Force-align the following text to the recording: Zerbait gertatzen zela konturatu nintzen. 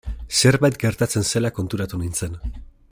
Zerbait 0.41 0.79
gertatzen 0.83 1.27
zela 1.33 1.53
konturatu 1.59 2.03
nintzen. 2.05 2.39